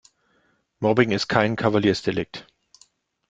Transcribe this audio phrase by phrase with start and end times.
[0.79, 2.47] Mobbing ist kein Kavaliersdelikt.